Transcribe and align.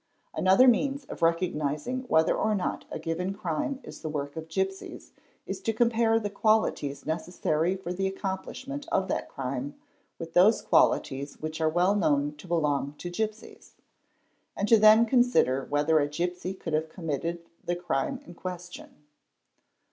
Another 0.33 0.67
means 0.67 1.05
of 1.05 1.21
recognising 1.21 2.05
whether 2.07 2.35
or 2.35 2.55
not 2.55 2.85
a 2.89 2.97
given 2.97 3.35
crime 3.35 3.79
is 3.83 4.01
the 4.01 4.09
work 4.09 4.35
of 4.35 4.47
gipsies 4.49 5.11
is 5.45 5.61
to 5.61 5.71
compare 5.73 6.19
the 6.19 6.31
qualities 6.31 7.05
necessary 7.05 7.75
for 7.75 7.93
the 7.93 8.07
accomplish 8.07 8.65
ment 8.67 8.87
of 8.91 9.07
that 9.09 9.29
crime 9.29 9.75
with 10.17 10.33
those 10.33 10.59
qualities 10.63 11.39
which 11.39 11.61
are 11.61 11.69
well 11.69 11.93
known 11.93 12.33
to 12.37 12.47
belong 12.47 12.95
to 12.97 13.11
gipsies, 13.11 13.75
and 14.57 14.67
to 14.67 14.79
then 14.79 15.05
consider 15.05 15.65
whether 15.69 15.99
a 15.99 16.07
gipsy 16.07 16.55
could 16.55 16.73
have 16.73 16.89
committed— 16.89 17.45
the 17.67 17.75
crime 17.75 18.21
in 18.25 18.33
question. 18.33 19.03